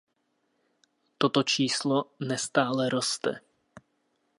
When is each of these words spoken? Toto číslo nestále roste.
Toto 1.17 1.43
číslo 1.43 2.09
nestále 2.21 2.89
roste. 2.89 3.41